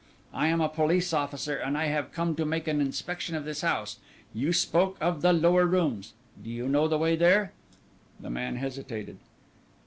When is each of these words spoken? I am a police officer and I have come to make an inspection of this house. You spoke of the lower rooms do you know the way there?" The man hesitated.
I 0.33 0.47
am 0.47 0.61
a 0.61 0.67
police 0.67 1.13
officer 1.13 1.55
and 1.57 1.77
I 1.77 1.85
have 1.85 2.11
come 2.11 2.33
to 2.35 2.43
make 2.43 2.67
an 2.67 2.81
inspection 2.81 3.35
of 3.35 3.45
this 3.45 3.61
house. 3.61 3.99
You 4.33 4.51
spoke 4.51 4.97
of 4.99 5.21
the 5.21 5.31
lower 5.31 5.67
rooms 5.67 6.13
do 6.43 6.49
you 6.49 6.67
know 6.67 6.87
the 6.87 6.97
way 6.97 7.15
there?" 7.15 7.53
The 8.19 8.31
man 8.31 8.55
hesitated. 8.55 9.19